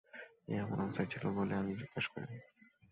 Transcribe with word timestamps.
ও 0.47 0.63
অমন 0.63 0.79
অবস্থায় 0.83 1.09
ছিল 1.11 1.23
বলে 1.37 1.53
আমি 1.55 1.71
জিজ্ঞেস 1.79 2.05
করিনি। 2.11 2.37